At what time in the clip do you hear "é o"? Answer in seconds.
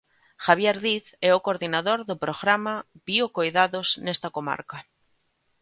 1.29-1.43